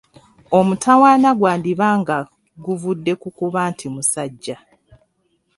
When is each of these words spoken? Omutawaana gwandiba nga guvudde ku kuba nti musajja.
Omutawaana 0.57 1.29
gwandiba 1.39 1.87
nga 1.99 2.17
guvudde 2.63 3.13
ku 3.21 3.27
kuba 3.37 3.61
nti 3.71 3.85
musajja. 3.93 4.57